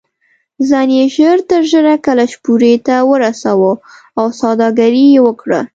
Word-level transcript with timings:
ځان 0.67 0.89
یې 0.97 1.03
ژر 1.15 1.37
تر 1.49 1.61
ژره 1.71 1.95
کلشپورې 2.05 2.73
ته 2.85 2.95
ورساوه 3.11 3.73
او 4.19 4.25
سوداګري 4.41 5.05
یې 5.13 5.19
وکړه. 5.27 5.61